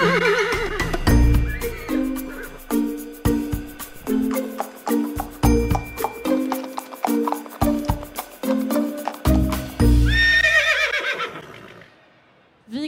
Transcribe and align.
Vi 0.00 0.06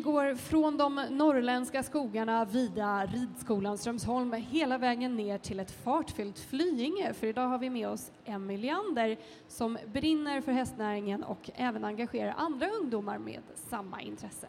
går 0.01 0.35
från 0.35 0.77
de 0.77 0.95
norrländska 1.11 1.83
skogarna 1.83 2.44
via 2.44 3.06
ridskolan 3.06 3.79
Strömsholm 3.79 4.33
hela 4.33 4.79
vägen 4.79 5.17
ner 5.17 5.38
till 5.38 5.60
ett 5.60 5.85
fartfyllt 5.85 6.38
Flyinge. 6.38 7.15
För 7.15 7.26
idag 7.26 7.49
har 7.49 7.58
vi 7.58 7.71
med 7.71 7.88
oss 7.88 8.13
Emmy 8.24 8.56
Leander 8.56 9.19
som 9.49 9.79
brinner 9.87 10.40
för 10.40 10.53
hästnäringen 10.53 11.22
och 11.22 11.51
även 11.54 11.85
engagerar 11.85 12.35
andra 12.37 12.71
ungdomar 12.71 13.19
med 13.19 13.42
samma 13.54 14.01
intresse. 14.03 14.49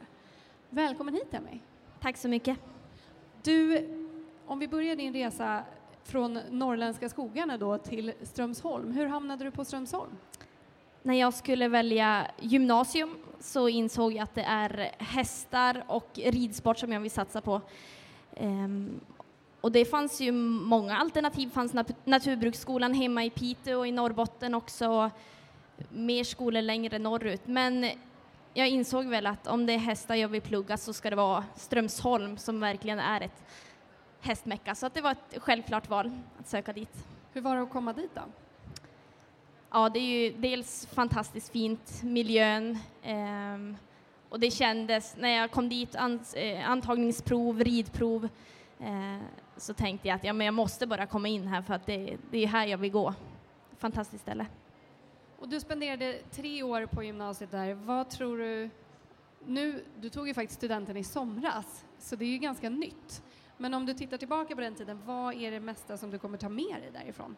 Välkommen 0.70 1.14
hit 1.14 1.34
Emmy. 1.34 1.60
Tack 2.04 2.18
så 2.18 2.28
mycket. 2.28 2.58
Du, 3.44 3.90
om 4.46 4.60
vi 4.60 4.68
börjar 4.68 4.96
din 4.96 5.14
resa 5.14 5.64
från 6.04 6.40
norrländska 6.50 7.10
skogarna 7.10 7.58
då 7.58 7.78
till 7.78 8.14
Strömsholm. 8.22 8.92
Hur 8.92 9.06
hamnade 9.06 9.44
du 9.44 9.52
på 9.52 9.66
Strömsholm? 9.66 10.12
När 11.04 11.14
jag 11.14 11.34
skulle 11.34 11.68
välja 11.68 12.28
gymnasium 12.40 13.16
så 13.40 13.70
insåg 13.70 14.14
jag 14.14 14.24
att 14.24 14.36
det 14.36 14.44
är 14.44 14.92
hästar 15.00 15.84
och 15.88 16.10
ridsport 16.16 16.78
som 16.78 16.92
jag 16.92 17.00
vill 17.00 17.12
satsa 17.12 17.42
på. 17.42 17.62
Ehm, 18.36 19.00
och 19.62 19.72
det 19.72 19.86
fanns 19.86 20.22
ju 20.22 20.32
många 20.32 20.98
alternativ. 20.98 21.48
Det 21.48 21.54
fanns 21.54 21.74
nat 21.74 22.06
Naturbruksskolan 22.06 22.94
hemma 22.94 23.24
i 23.24 23.30
Piteå 23.30 23.80
och 23.80 23.88
i 23.88 23.92
Norrbotten 23.92 24.54
också. 24.54 25.12
Mer 25.90 26.24
skolor 26.24 26.62
längre 26.62 27.00
norrut. 27.00 27.48
Men 27.48 27.86
jag 28.54 28.70
insåg 28.70 29.06
väl 29.06 29.28
att 29.28 29.48
om 29.48 29.66
det 29.66 29.74
är 29.74 29.78
hästar 29.78 30.16
jag 30.16 30.28
vill 30.28 30.42
plugga 30.42 30.78
så 30.78 30.94
ska 30.94 31.10
det 31.10 31.16
vara 31.16 31.46
Strömsholm 31.56 32.38
som 32.38 32.60
verkligen 32.60 33.00
är 33.00 33.22
ett 33.22 33.44
hästmecka. 34.22 34.76
Så 34.76 34.86
att 34.86 34.94
det 34.94 35.02
var 35.02 35.12
ett 35.12 35.38
självklart 35.38 35.90
val 35.90 36.12
att 36.40 36.48
söka 36.48 36.74
dit. 36.74 37.06
Hur 37.34 37.42
var 37.42 37.56
det 37.56 37.62
att 37.62 37.70
komma 37.70 37.94
dit 37.94 38.12
då? 38.16 38.22
Ja, 39.72 39.90
det 39.90 40.00
är 40.00 40.24
ju 40.24 40.38
dels 40.38 40.86
fantastiskt 40.86 41.52
fint, 41.52 42.04
miljön, 42.04 42.78
eh, 43.04 43.76
och 44.30 44.40
det 44.40 44.52
kändes, 44.52 45.16
när 45.18 45.30
jag 45.30 45.52
kom 45.52 45.70
dit, 45.70 45.96
an, 45.96 46.20
eh, 46.36 46.70
antagningsprov, 46.70 47.64
ridprov, 47.64 48.30
eh, 48.80 49.18
så 49.58 49.74
tänkte 49.74 50.08
jag 50.08 50.16
att 50.16 50.24
ja, 50.24 50.34
men 50.34 50.46
jag 50.46 50.54
måste 50.54 50.88
bara 50.88 51.06
komma 51.06 51.28
in 51.28 51.48
här 51.48 51.62
för 51.62 51.74
att 51.74 51.86
det, 51.86 52.18
det 52.32 52.44
är 52.44 52.48
här 52.48 52.68
jag 52.68 52.78
vill 52.78 52.92
gå. 52.92 53.14
Fantastiskt 53.78 54.22
ställe. 54.22 54.46
Och 55.44 55.50
du 55.50 55.60
spenderade 55.60 56.20
tre 56.32 56.64
år 56.64 56.86
på 56.86 57.04
gymnasiet 57.04 57.52
där. 57.52 57.74
Vad 57.74 58.10
tror 58.10 58.38
du, 58.38 58.70
nu, 59.46 59.84
du 60.02 60.10
tog 60.10 60.28
ju 60.28 60.34
faktiskt 60.34 60.58
studenten 60.58 60.98
i 60.98 61.04
somras, 61.04 61.86
så 62.00 62.16
det 62.16 62.26
är 62.26 62.30
ju 62.30 62.38
ganska 62.38 62.70
nytt. 62.70 63.24
Men 63.58 63.74
om 63.74 63.86
du 63.86 63.94
tittar 63.94 64.18
tillbaka 64.18 64.56
på 64.56 64.62
den 64.62 64.76
tiden, 64.76 65.02
vad 65.06 65.36
är 65.36 65.52
det 65.52 65.60
mesta 65.60 65.98
som 65.98 66.10
du 66.10 66.20
kommer 66.20 66.38
ta 66.38 66.50
med 66.50 66.76
dig 66.82 66.92
därifrån? 66.94 67.36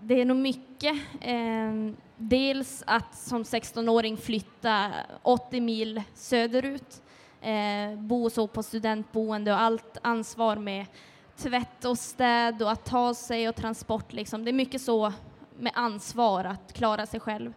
det 0.00 0.20
är 0.20 0.24
nog 0.24 0.36
mycket. 0.36 0.96
Eh, 1.20 1.92
dels 2.16 2.82
att 2.86 3.14
som 3.14 3.42
16-åring 3.42 4.16
flytta 4.16 4.90
80 5.22 5.60
mil 5.60 6.02
söderut, 6.14 7.02
eh, 7.40 7.98
bo 7.98 8.30
så 8.30 8.46
på 8.46 8.62
studentboende 8.62 9.52
och 9.52 9.60
allt 9.60 9.98
ansvar 10.02 10.56
med 10.56 10.86
tvätt 11.36 11.84
och 11.84 11.98
städ 11.98 12.62
och 12.62 12.70
att 12.70 12.84
ta 12.84 13.14
sig 13.14 13.48
och 13.48 13.56
transport. 13.56 14.12
Liksom. 14.12 14.44
Det 14.44 14.50
är 14.50 14.52
mycket 14.52 14.82
så 14.82 15.12
med 15.62 15.72
ansvar 15.74 16.44
att 16.44 16.72
klara 16.72 17.06
sig 17.06 17.20
själv. 17.20 17.52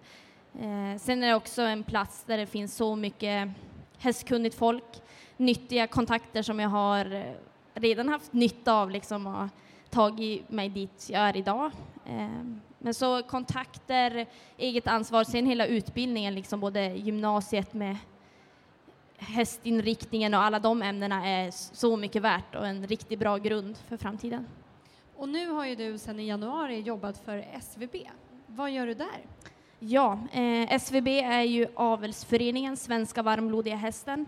Eh, 0.54 1.00
sen 1.00 1.24
är 1.24 1.28
det 1.28 1.36
också 1.36 1.62
en 1.62 1.84
plats 1.84 2.24
där 2.24 2.38
det 2.38 2.46
finns 2.46 2.76
så 2.76 2.96
mycket 2.96 3.50
hästkunnigt 3.98 4.56
folk, 4.56 5.02
nyttiga 5.38 5.88
kontakter 5.88 6.42
som 6.42 6.60
jag 6.60 6.70
har 6.70 7.12
eh, 7.12 7.34
redan 7.74 8.10
haft 8.10 8.34
nytta 8.34 8.74
av 8.74 8.92
liksom, 8.92 9.28
och 9.28 9.48
tagit 9.90 10.50
mig 10.50 10.70
dit 10.70 11.10
jag 11.10 11.22
är 11.22 11.38
idag. 11.38 11.72
Eh, 12.06 12.44
men 12.80 12.94
så 12.94 13.24
kontakter, 13.24 14.26
eget 14.58 14.88
ansvar, 14.88 15.24
sen 15.24 15.46
hela 15.46 15.66
utbildningen, 15.66 16.36
liksom 16.36 16.60
både 16.60 16.86
gymnasiet 16.88 17.74
med 17.74 17.98
hästinriktningen 19.18 20.34
och 20.34 20.42
alla 20.42 20.60
de 20.60 20.82
ämnena 20.82 21.28
är 21.28 21.52
så 21.52 21.98
mycket 21.98 22.22
värt 22.22 22.56
och 22.56 22.68
en 22.68 22.88
riktigt 22.88 23.20
bra 23.20 23.38
grund 23.38 23.78
för 23.78 23.98
framtiden. 23.98 24.48
Och 25.18 25.30
nu 25.30 25.50
har 25.50 25.66
ju 25.66 25.76
du 25.76 25.98
sedan 25.98 26.20
i 26.20 26.28
januari 26.28 26.80
jobbat 26.80 27.18
för 27.18 27.46
SVB. 27.60 27.96
Vad 28.48 28.72
gör 28.72 28.88
du 28.88 28.94
där? 28.94 29.26
Ja, 29.80 30.20
eh, 30.32 30.74
SVB 30.74 31.08
är 31.08 31.42
ju 31.42 31.68
avelsföreningen 31.76 32.78
Svenska 32.78 33.24
varmblodiga 33.24 33.76
hästen. 33.76 34.26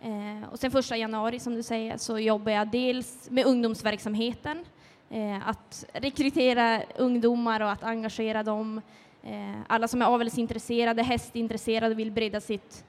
Eh, 0.00 0.48
och 0.50 0.58
sen 0.58 0.70
första 0.70 0.96
januari, 0.96 1.40
som 1.40 1.54
du 1.54 1.62
säger, 1.62 1.96
så 1.96 2.18
jobbar 2.18 2.52
jag 2.52 2.68
dels 2.68 3.30
med 3.30 3.46
ungdomsverksamheten 3.46 4.64
eh, 5.10 5.48
att 5.48 5.84
rekrytera 5.92 6.82
ungdomar 6.96 7.60
och 7.60 7.70
att 7.70 7.84
engagera 7.84 8.42
dem. 8.42 8.80
Eh, 9.22 9.60
alla 9.66 9.88
som 9.88 10.02
är 10.02 10.06
avelsintresserade, 10.06 11.02
hästintresserade 11.02 11.94
och 11.94 11.98
vill 11.98 12.12
bredda 12.12 12.40
sitt, 12.40 12.84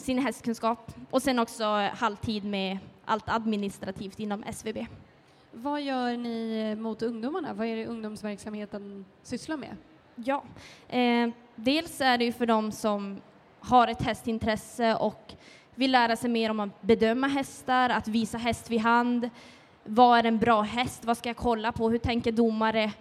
sin 0.00 0.18
hästkunskap. 0.18 0.92
Och 1.10 1.22
sen 1.22 1.38
också 1.38 1.64
halvtid 1.94 2.44
med 2.44 2.78
allt 3.04 3.28
administrativt 3.28 4.20
inom 4.20 4.44
SVB. 4.52 4.86
Vad 5.58 5.82
gör 5.82 6.16
ni 6.16 6.74
mot 6.78 7.02
ungdomarna? 7.02 7.54
Vad 7.54 7.66
är 7.66 7.76
det 7.76 7.86
ungdomsverksamheten 7.86 9.04
sysslar 9.22 9.56
med? 9.56 9.76
Ja, 10.14 10.44
eh, 10.88 11.28
dels 11.54 12.00
är 12.00 12.18
det 12.18 12.24
ju 12.24 12.32
för 12.32 12.46
dem 12.46 12.72
som 12.72 13.20
har 13.60 13.88
ett 13.88 14.02
hästintresse 14.02 14.94
och 14.94 15.34
vill 15.74 15.92
lära 15.92 16.16
sig 16.16 16.30
mer 16.30 16.50
om 16.50 16.60
att 16.60 16.82
bedöma 16.82 17.26
hästar, 17.26 17.90
att 17.90 18.08
visa 18.08 18.38
häst 18.38 18.70
vid 18.70 18.80
hand, 18.80 19.30
vad 19.84 20.18
är 20.18 20.24
en 20.24 20.38
bra 20.38 20.62
häst? 20.62 21.04
Vad 21.04 21.16
ska 21.16 21.28
jag 21.28 21.36
kolla 21.36 21.72
på? 21.72 21.90
Hur 21.90 21.98
tänker 21.98 22.32
domare? 22.32 22.92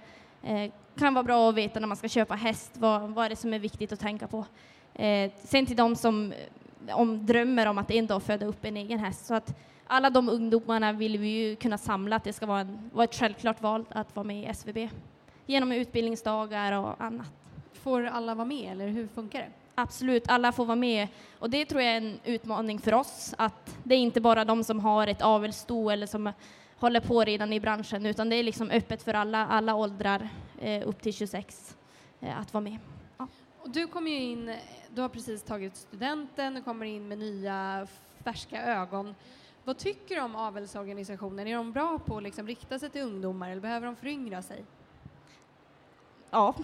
Eh, 0.43 0.71
kan 0.97 1.13
vara 1.13 1.23
bra 1.23 1.49
att 1.49 1.55
veta 1.55 1.79
när 1.79 1.87
man 1.87 1.97
ska 1.97 2.07
köpa 2.07 2.35
häst. 2.35 2.71
Vad, 2.73 3.01
vad 3.09 3.25
är 3.25 3.29
det 3.29 3.35
som 3.35 3.53
är 3.53 3.59
viktigt 3.59 3.91
att 3.91 3.99
tänka 3.99 4.27
på? 4.27 4.45
Eh, 4.93 5.31
sen 5.43 5.65
till 5.65 5.75
de 5.75 5.95
som 5.95 6.31
eh, 6.87 6.99
om, 6.99 7.25
drömmer 7.25 7.65
om 7.65 7.77
att 7.77 7.91
en 7.91 8.07
dag 8.07 8.23
föda 8.23 8.45
upp 8.45 8.65
en 8.65 8.77
egen 8.77 8.99
häst. 8.99 9.25
Så 9.25 9.33
att 9.33 9.55
alla 9.87 10.09
de 10.09 10.29
ungdomarna 10.29 10.93
vill 10.93 11.17
vi 11.17 11.27
ju 11.27 11.55
kunna 11.55 11.77
samla, 11.77 12.15
att 12.15 12.23
det 12.23 12.33
ska 12.33 12.45
vara, 12.45 12.59
en, 12.59 12.89
vara 12.93 13.03
ett 13.03 13.15
självklart 13.15 13.61
val 13.61 13.85
att 13.89 14.15
vara 14.15 14.23
med 14.23 14.43
i 14.43 14.45
SVB. 14.45 14.89
Genom 15.45 15.71
utbildningsdagar 15.71 16.71
och 16.71 17.01
annat. 17.01 17.31
Får 17.73 18.05
alla 18.05 18.35
vara 18.35 18.45
med, 18.45 18.71
eller 18.71 18.87
hur 18.87 19.07
funkar 19.07 19.39
det? 19.39 19.49
Absolut, 19.75 20.23
alla 20.27 20.51
får 20.51 20.65
vara 20.65 20.75
med. 20.75 21.07
Och 21.39 21.49
det 21.49 21.65
tror 21.65 21.81
jag 21.81 21.93
är 21.93 21.97
en 21.97 22.19
utmaning 22.25 22.79
för 22.79 22.93
oss, 22.93 23.33
att 23.37 23.77
det 23.83 23.95
är 23.95 23.99
inte 23.99 24.21
bara 24.21 24.45
de 24.45 24.63
som 24.63 24.79
har 24.79 25.07
ett 25.07 25.21
avelssto 25.21 25.89
eller 25.89 26.07
som 26.07 26.31
håller 26.77 26.99
på 26.99 27.23
redan 27.23 27.53
i 27.53 27.59
branschen, 27.59 28.05
utan 28.05 28.29
det 28.29 28.35
är 28.35 28.43
liksom 28.43 28.69
öppet 28.69 29.03
för 29.03 29.13
alla, 29.13 29.45
alla 29.47 29.75
åldrar 29.75 30.29
eh, 30.61 30.87
upp 30.87 31.01
till 31.01 31.13
26 31.13 31.77
eh, 32.19 32.39
att 32.39 32.53
vara 32.53 32.61
med. 32.61 32.77
Ja. 33.17 33.27
Och 33.61 33.69
du 33.69 33.87
kommer 33.87 34.11
in, 34.11 34.55
du 34.89 35.01
har 35.01 35.09
precis 35.09 35.43
tagit 35.43 35.75
studenten, 35.75 36.53
du 36.53 36.61
kommer 36.61 36.85
in 36.85 37.07
med 37.07 37.17
nya 37.17 37.87
färska 38.23 38.63
ögon. 38.63 39.15
Vad 39.65 39.77
tycker 39.77 40.15
du 40.15 40.21
om 40.21 40.35
avelsorganisationen? 40.35 41.47
Är 41.47 41.55
de 41.55 41.71
bra 41.71 41.99
på 41.99 42.17
att 42.17 42.23
liksom 42.23 42.47
rikta 42.47 42.79
sig 42.79 42.89
till 42.89 43.01
ungdomar 43.01 43.49
eller 43.49 43.61
behöver 43.61 43.85
de 43.85 43.95
föryngra 43.95 44.41
sig? 44.41 44.63
Ja, 46.31 46.55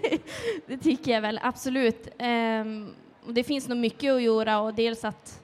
det 0.66 0.78
tycker 0.78 1.12
jag 1.12 1.20
väl 1.20 1.40
absolut. 1.42 2.08
Ehm, 2.18 2.94
det 3.28 3.44
finns 3.44 3.68
nog 3.68 3.78
mycket 3.78 4.12
att 4.12 4.22
göra 4.22 4.58
och 4.58 4.74
dels 4.74 5.04
att 5.04 5.42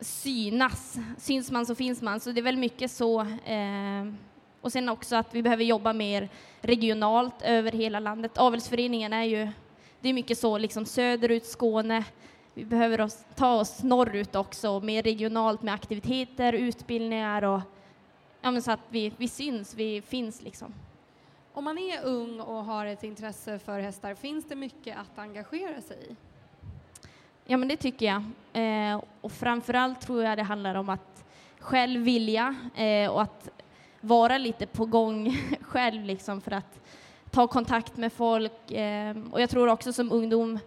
synas. 0.00 0.98
Syns 1.18 1.50
man 1.50 1.66
så 1.66 1.74
finns 1.74 2.02
man, 2.02 2.20
så 2.20 2.32
det 2.32 2.40
är 2.40 2.42
väl 2.42 2.56
mycket 2.56 2.90
så. 2.90 3.26
Ehm, 3.44 4.16
och 4.60 4.72
sen 4.72 4.88
också 4.88 5.16
att 5.16 5.34
vi 5.34 5.42
behöver 5.42 5.64
jobba 5.64 5.92
mer 5.92 6.28
regionalt 6.60 7.42
över 7.42 7.72
hela 7.72 8.00
landet. 8.00 8.38
Avelsföreningen 8.38 9.12
är 9.12 9.24
ju, 9.24 9.48
det 10.00 10.08
är 10.08 10.12
mycket 10.12 10.38
så, 10.38 10.58
liksom 10.58 10.84
söderut, 10.84 11.46
Skåne. 11.46 12.04
Vi 12.58 12.64
behöver 12.64 13.00
oss, 13.00 13.24
ta 13.34 13.54
oss 13.54 13.82
norrut 13.82 14.36
också, 14.36 14.80
mer 14.80 15.02
regionalt 15.02 15.62
med 15.62 15.74
aktiviteter, 15.74 16.52
utbildningar 16.52 17.42
och 17.44 17.60
ja, 18.40 18.60
så 18.60 18.72
att 18.72 18.80
vi, 18.88 19.12
vi 19.16 19.28
syns, 19.28 19.74
vi 19.74 20.02
finns 20.02 20.42
liksom. 20.42 20.74
Om 21.52 21.64
man 21.64 21.78
är 21.78 22.04
ung 22.04 22.40
och 22.40 22.64
har 22.64 22.86
ett 22.86 23.02
intresse 23.02 23.58
för 23.58 23.80
hästar, 23.80 24.14
finns 24.14 24.44
det 24.48 24.56
mycket 24.56 24.96
att 24.98 25.18
engagera 25.18 25.80
sig 25.80 25.96
i? 26.10 26.16
Ja, 27.44 27.56
men 27.56 27.68
det 27.68 27.76
tycker 27.76 28.06
jag. 28.06 28.22
Eh, 28.92 29.02
och 29.20 29.32
framförallt 29.32 30.00
tror 30.00 30.22
jag 30.22 30.38
det 30.38 30.42
handlar 30.42 30.74
om 30.74 30.88
att 30.88 31.24
själv 31.58 32.00
vilja 32.00 32.54
eh, 32.74 33.10
och 33.10 33.22
att 33.22 33.50
vara 34.00 34.38
lite 34.38 34.66
på 34.66 34.86
gång 34.86 35.36
själv 35.60 36.04
liksom 36.04 36.40
för 36.40 36.50
att 36.50 36.80
ta 37.30 37.46
kontakt 37.46 37.96
med 37.96 38.12
folk. 38.12 38.70
Eh, 38.70 39.16
och 39.30 39.40
jag 39.40 39.50
tror 39.50 39.68
också 39.68 39.92
som 39.92 40.12
ungdom, 40.12 40.58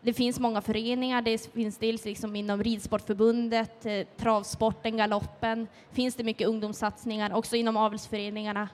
det 0.00 0.12
finns 0.12 0.40
många 0.40 0.60
föreningar, 0.60 1.22
det 1.22 1.52
finns 1.52 1.78
dels 1.78 2.04
liksom 2.04 2.36
inom 2.36 2.62
Ridsportförbundet, 2.62 3.86
eh, 3.86 4.06
travsporten, 4.16 4.96
galoppen, 4.96 5.68
finns 5.92 6.14
det 6.14 6.24
mycket 6.24 6.48
ungdomssatsningar, 6.48 7.34
också 7.34 7.56
inom 7.56 7.76
avelsföreningarna. 7.76 8.68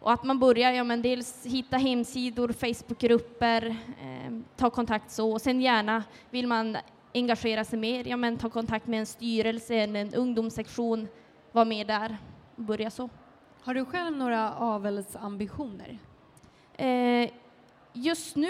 Och 0.00 0.12
att 0.12 0.24
man 0.24 0.38
börjar, 0.38 0.72
ja 0.72 0.84
men 0.84 1.02
dels 1.02 1.46
hitta 1.46 1.76
hemsidor, 1.76 2.52
Facebookgrupper, 2.52 3.66
eh, 4.02 4.32
ta 4.56 4.70
kontakt 4.70 5.10
så, 5.10 5.32
och 5.32 5.40
sen 5.40 5.60
gärna 5.60 6.04
vill 6.30 6.46
man 6.46 6.76
engagera 7.14 7.64
sig 7.64 7.78
mer, 7.78 8.08
ja 8.08 8.16
men 8.16 8.36
ta 8.36 8.50
kontakt 8.50 8.86
med 8.86 9.00
en 9.00 9.06
styrelse, 9.06 9.74
en, 9.74 9.96
en 9.96 10.14
ungdomssektion, 10.14 11.08
vara 11.52 11.64
med 11.64 11.86
där 11.86 12.16
och 12.56 12.62
börja 12.62 12.90
så. 12.90 13.08
Har 13.62 13.74
du 13.74 13.84
själv 13.84 14.16
några 14.16 14.52
avelsambitioner? 14.54 15.98
Eh, 16.76 17.30
just 17.92 18.36
nu 18.36 18.48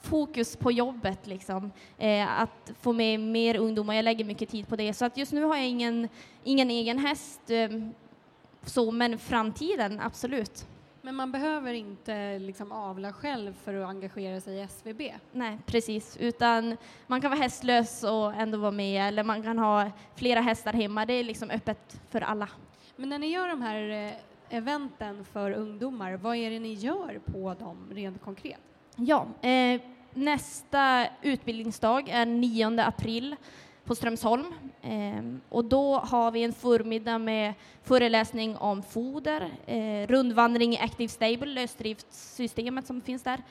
fokus 0.00 0.56
på 0.56 0.72
jobbet, 0.72 1.26
liksom. 1.26 1.72
Eh, 1.98 2.40
att 2.40 2.72
få 2.80 2.92
med 2.92 3.20
mer 3.20 3.56
ungdomar. 3.56 3.94
Jag 3.94 4.02
lägger 4.02 4.24
mycket 4.24 4.48
tid 4.48 4.68
på 4.68 4.76
det. 4.76 4.94
Så 4.94 5.04
att 5.04 5.16
just 5.16 5.32
nu 5.32 5.42
har 5.42 5.56
jag 5.56 5.66
ingen, 5.68 6.08
ingen 6.44 6.70
egen 6.70 6.98
häst, 6.98 7.50
eh, 7.50 7.70
så, 8.62 8.90
men 8.90 9.18
framtiden, 9.18 10.00
absolut. 10.00 10.66
Men 11.06 11.14
man 11.14 11.32
behöver 11.32 11.72
inte 11.72 12.38
liksom 12.38 12.72
avla 12.72 13.12
själv 13.12 13.54
för 13.64 13.74
att 13.74 13.88
engagera 13.88 14.40
sig 14.40 14.56
i 14.56 14.60
SVB? 14.60 15.02
Nej, 15.32 15.58
precis. 15.66 16.16
Utan 16.16 16.76
man 17.06 17.20
kan 17.20 17.30
vara 17.30 17.40
hästlös 17.40 18.04
och 18.04 18.34
ändå 18.34 18.58
vara 18.58 18.70
med, 18.70 19.08
eller 19.08 19.24
man 19.24 19.42
kan 19.42 19.58
ha 19.58 19.90
flera 20.14 20.40
hästar 20.40 20.72
hemma. 20.72 21.06
Det 21.06 21.12
är 21.12 21.24
liksom 21.24 21.50
öppet 21.50 22.00
för 22.10 22.20
alla. 22.20 22.48
Men 22.96 23.08
när 23.08 23.18
ni 23.18 23.26
gör 23.26 23.48
de 23.48 23.62
här 23.62 23.90
eh, 23.90 24.12
eventen 24.56 25.24
för 25.24 25.50
ungdomar, 25.50 26.12
vad 26.12 26.36
är 26.36 26.50
det 26.50 26.58
ni 26.58 26.72
gör 26.72 27.20
på 27.24 27.54
dem 27.54 27.90
rent 27.94 28.22
konkret? 28.22 28.60
Ja, 28.98 29.26
eh, 29.42 29.80
nästa 30.14 31.06
utbildningsdag 31.22 32.08
är 32.08 32.26
9 32.26 32.80
april 32.82 33.36
på 33.84 33.94
Strömsholm. 33.94 34.54
Eh, 34.82 35.22
och 35.48 35.64
då 35.64 35.98
har 35.98 36.30
vi 36.30 36.42
en 36.42 36.52
förmiddag 36.52 37.18
med 37.18 37.54
föreläsning 37.82 38.56
om 38.56 38.82
foder, 38.82 39.50
eh, 39.66 40.06
rundvandring 40.06 40.72
i 40.72 40.78
Active 40.78 41.08
Stable, 41.08 41.46
lösdriftssystemet 41.46 42.86
som 42.86 43.00
finns 43.00 43.22
där. 43.22 43.42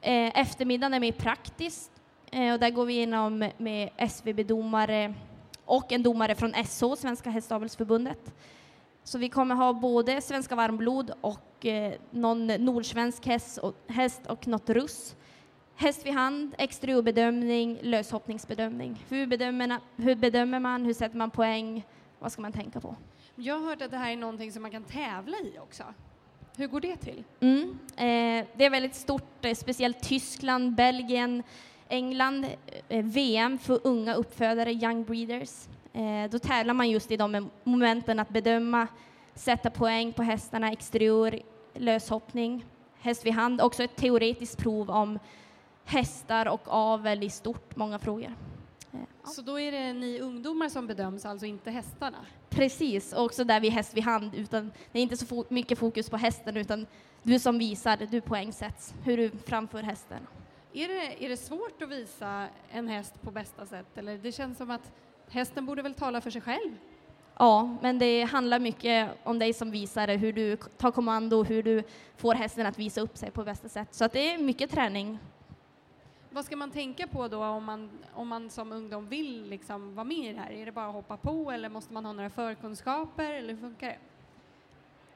Eh, 0.00 0.40
eftermiddagen 0.40 0.94
är 0.94 1.00
mer 1.00 1.12
praktiskt 1.12 1.90
eh, 2.30 2.52
och 2.52 2.60
där 2.60 2.70
går 2.70 2.86
vi 2.86 2.94
igenom 2.94 3.50
med 3.56 3.90
SVB-domare 3.96 5.14
och 5.64 5.92
en 5.92 6.02
domare 6.02 6.34
från 6.34 6.52
SH, 6.52 6.94
Svenska 6.96 7.30
Hästavelsförbundet. 7.30 8.34
Så 9.06 9.18
vi 9.18 9.28
kommer 9.28 9.54
ha 9.54 9.72
både 9.72 10.20
svenska 10.20 10.54
varmblod 10.54 11.10
och 11.20 11.66
eh, 11.66 11.94
någon 12.10 12.46
nordsvensk 12.46 13.26
häst 13.26 13.58
och, 13.58 13.74
häst 13.88 14.20
och 14.26 14.48
något 14.48 14.70
russ. 14.70 15.16
Häst 15.76 16.06
vid 16.06 16.14
hand, 16.14 16.54
exteriörbedömning, 16.58 17.78
löshoppningsbedömning. 17.82 19.04
Hur 19.08 19.26
bedömer, 19.26 19.80
hur 19.96 20.14
bedömer 20.14 20.60
man, 20.60 20.84
hur 20.84 20.94
sätter 20.94 21.16
man 21.16 21.30
poäng, 21.30 21.86
vad 22.18 22.32
ska 22.32 22.42
man 22.42 22.52
tänka 22.52 22.80
på? 22.80 22.96
Jag 23.34 23.58
har 23.58 23.66
hört 23.66 23.82
att 23.82 23.90
det 23.90 23.96
här 23.96 24.12
är 24.12 24.16
någonting 24.16 24.52
som 24.52 24.62
man 24.62 24.70
kan 24.70 24.84
tävla 24.84 25.36
i 25.36 25.58
också. 25.58 25.84
Hur 26.56 26.66
går 26.66 26.80
det 26.80 26.96
till? 26.96 27.24
Mm, 27.40 27.78
eh, 27.96 28.46
det 28.56 28.64
är 28.64 28.70
väldigt 28.70 28.94
stort, 28.94 29.44
eh, 29.44 29.54
speciellt 29.54 30.02
Tyskland, 30.02 30.74
Belgien, 30.74 31.42
England, 31.88 32.46
eh, 32.88 33.04
VM 33.04 33.58
för 33.58 33.80
unga 33.84 34.14
uppfödare, 34.14 34.72
young 34.72 35.04
breeders. 35.04 35.68
Eh, 35.96 36.30
då 36.30 36.38
tävlar 36.38 36.74
man 36.74 36.90
just 36.90 37.10
i 37.10 37.16
de 37.16 37.50
momenten 37.64 38.18
att 38.18 38.28
bedöma, 38.28 38.86
sätta 39.34 39.70
poäng 39.70 40.12
på 40.12 40.22
hästarna, 40.22 40.72
exteriör, 40.72 41.40
löshoppning, 41.74 42.64
häst 43.00 43.26
vid 43.26 43.32
hand, 43.32 43.60
också 43.60 43.82
ett 43.82 43.96
teoretiskt 43.96 44.58
prov 44.58 44.90
om 44.90 45.18
hästar 45.84 46.48
och 46.48 46.60
avel 46.66 47.22
i 47.22 47.30
stort, 47.30 47.76
många 47.76 47.98
frågor. 47.98 48.34
Eh, 48.92 48.98
Så 49.24 49.42
då 49.42 49.60
är 49.60 49.72
det 49.72 49.92
ni 49.92 50.20
ungdomar 50.20 50.68
som 50.68 50.86
bedöms, 50.86 51.26
alltså 51.26 51.46
inte 51.46 51.70
hästarna? 51.70 52.18
Precis, 52.48 53.12
och 53.12 53.24
också 53.24 53.44
där 53.44 53.60
vi 53.60 53.68
häst 53.68 53.94
vid 53.94 54.04
hand, 54.04 54.34
utan 54.34 54.72
det 54.92 54.98
är 54.98 55.02
inte 55.02 55.16
så 55.16 55.26
fo 55.26 55.44
mycket 55.48 55.78
fokus 55.78 56.10
på 56.10 56.16
hästen, 56.16 56.56
utan 56.56 56.86
du 57.22 57.38
som 57.38 57.58
visar, 57.58 57.96
du 58.10 58.20
poängsätts, 58.20 58.94
hur 59.04 59.16
du 59.16 59.30
framför 59.46 59.82
hästen. 59.82 60.26
Är 60.72 60.88
det, 60.88 61.24
är 61.24 61.28
det 61.28 61.36
svårt 61.36 61.82
att 61.82 61.88
visa 61.88 62.46
en 62.70 62.88
häst 62.88 63.22
på 63.22 63.30
bästa 63.30 63.66
sätt, 63.66 63.86
eller 63.98 64.18
det 64.18 64.32
känns 64.32 64.58
som 64.58 64.70
att 64.70 64.92
hästen 65.30 65.66
borde 65.66 65.82
väl 65.82 65.94
tala 65.94 66.20
för 66.20 66.30
sig 66.30 66.40
själv? 66.40 66.76
Ja, 67.38 67.76
men 67.82 67.98
det 67.98 68.22
handlar 68.22 68.58
mycket 68.58 69.10
om 69.24 69.38
dig 69.38 69.52
som 69.52 69.70
visare, 69.70 70.12
hur 70.12 70.32
du 70.32 70.56
tar 70.56 70.90
kommando, 70.90 71.44
hur 71.44 71.62
du 71.62 71.82
får 72.16 72.34
hästen 72.34 72.66
att 72.66 72.78
visa 72.78 73.00
upp 73.00 73.16
sig 73.16 73.30
på 73.30 73.44
bästa 73.44 73.68
sätt. 73.68 73.94
Så 73.94 74.08
det 74.12 74.34
är 74.34 74.38
mycket 74.38 74.70
träning. 74.70 75.18
Vad 76.30 76.44
ska 76.44 76.56
man 76.56 76.70
tänka 76.70 77.06
på 77.06 77.28
då 77.28 77.44
om 77.44 77.64
man, 77.64 77.90
om 78.14 78.28
man 78.28 78.50
som 78.50 78.72
ungdom 78.72 79.08
vill 79.08 79.48
liksom 79.48 79.94
vara 79.94 80.04
med 80.04 80.18
i 80.18 80.32
det 80.32 80.38
här? 80.38 80.50
Är 80.50 80.66
det 80.66 80.72
bara 80.72 80.86
att 80.86 80.94
hoppa 80.94 81.16
på 81.16 81.50
eller 81.50 81.68
måste 81.68 81.92
man 81.92 82.04
ha 82.04 82.12
några 82.12 82.30
förkunskaper 82.30 83.32
eller 83.32 83.54
hur 83.54 83.60
funkar 83.60 83.86
det? 83.86 83.98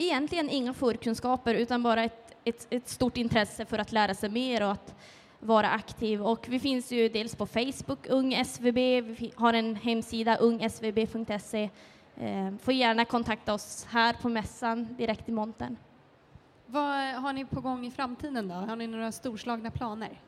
Egentligen 0.04 0.50
inga 0.50 0.74
förkunskaper 0.74 1.54
utan 1.54 1.82
bara 1.82 2.04
ett, 2.04 2.36
ett, 2.44 2.66
ett 2.70 2.88
stort 2.88 3.16
intresse 3.16 3.64
för 3.64 3.78
att 3.78 3.92
lära 3.92 4.14
sig 4.14 4.30
mer 4.30 4.62
och 4.62 4.70
att 4.70 4.94
vara 5.40 5.70
aktiv. 5.70 6.22
Och 6.22 6.46
vi 6.48 6.58
finns 6.58 6.92
ju 6.92 7.08
dels 7.08 7.36
på 7.36 7.46
Facebook, 7.46 8.06
Ung 8.08 8.34
SVB, 8.34 8.74
vi 9.00 9.32
har 9.36 9.52
en 9.52 9.76
hemsida, 9.76 10.36
ungsvb.se. 10.36 11.70
Eh, 12.16 12.50
får 12.62 12.74
gärna 12.74 13.04
kontakta 13.04 13.54
oss 13.54 13.86
här 13.90 14.12
på 14.12 14.28
mässan 14.28 14.94
direkt 14.98 15.28
i 15.28 15.32
montern. 15.32 15.76
Vad 16.66 17.14
har 17.14 17.32
ni 17.32 17.44
på 17.44 17.60
gång 17.60 17.86
i 17.86 17.90
framtiden 17.90 18.48
då? 18.48 18.54
Har 18.54 18.76
ni 18.76 18.86
några 18.86 19.12
storslagna 19.12 19.70
planer? 19.70 20.20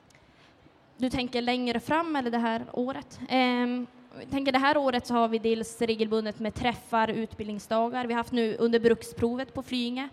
Du 0.96 1.10
tänker 1.10 1.42
längre 1.42 1.80
fram 1.80 2.16
eller 2.16 2.30
det 2.30 2.38
här 2.38 2.64
året? 2.72 3.20
Eh, 3.28 3.38
jag 4.20 4.30
tänker 4.30 4.52
det 4.52 4.58
här 4.58 4.76
året 4.76 5.06
så 5.06 5.14
har 5.14 5.28
vi 5.28 5.38
dels 5.38 5.82
regelbundet 5.82 6.38
med 6.38 6.54
träffar, 6.54 7.08
utbildningsdagar. 7.08 8.06
Vi 8.06 8.12
har 8.12 8.18
haft 8.18 8.32
nu 8.32 8.56
under 8.58 8.80
bruksprovet 8.80 9.54
på 9.54 9.62
Flyinge 9.62 10.08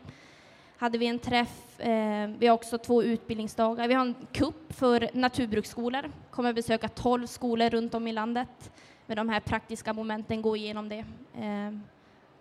hade 0.80 0.98
vi 0.98 1.08
en 1.08 1.20
träff. 1.20 1.80
Eh, 1.80 2.30
vi 2.40 2.48
har 2.48 2.54
också 2.54 2.78
två 2.78 3.04
utbildningsdagar. 3.04 3.88
Vi 3.88 3.94
har 3.94 4.02
en 4.02 4.16
kupp 4.32 4.74
för 4.74 5.10
naturbruksskolor. 5.14 6.12
Kommer 6.32 6.54
besöka 6.54 6.90
12 6.90 7.28
skolor 7.28 7.70
runt 7.70 7.94
om 7.94 8.08
i 8.08 8.12
landet 8.12 8.72
med 9.06 9.18
de 9.18 9.30
här 9.30 9.40
praktiska 9.40 9.94
momenten, 9.94 10.42
gå 10.42 10.56
igenom 10.58 10.90
det. 10.90 11.06
Eh, 11.40 11.72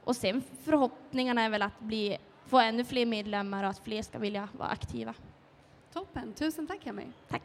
och 0.05 0.17
sen 0.17 0.43
förhoppningarna 0.64 1.43
är 1.43 1.50
väl 1.50 1.62
att 1.62 1.81
bli, 1.81 2.19
få 2.46 2.58
ännu 2.58 2.85
fler 2.85 3.06
medlemmar 3.06 3.64
och 3.64 3.70
att 3.70 3.85
fler 3.85 4.02
ska 4.02 4.19
vilja 4.19 4.49
vara 4.52 4.69
aktiva. 4.69 5.14
Toppen, 5.93 6.32
tusen 6.32 6.67
tack 6.67 6.87
Emmy. 6.87 7.05
Tack. 7.29 7.43